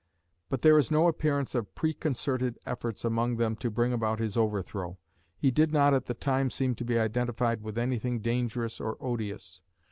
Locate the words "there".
0.63-0.79